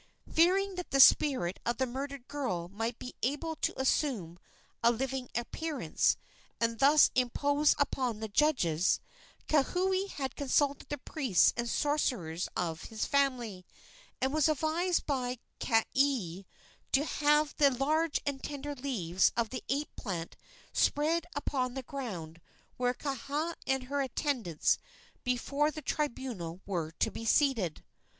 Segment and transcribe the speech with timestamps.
[0.31, 4.39] Fearing that the spirit of the murdered girl might be able to assume
[4.83, 6.17] a living appearance,
[6.59, 8.99] and thus impose upon the judges,
[9.47, 13.63] Kauhi had consulted the priests and sorcerers of his family,
[14.19, 16.45] and was advised by Kaea
[16.93, 20.35] to have the large and tender leaves of the ape plant
[20.73, 22.41] spread upon the ground
[22.75, 24.79] where Kaha and her attendants
[25.23, 27.83] before the tribunal were to be seated.